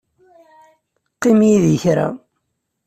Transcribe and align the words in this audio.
Qqim 1.15 1.39
yid-i 1.49 1.75
kra. 1.83 2.07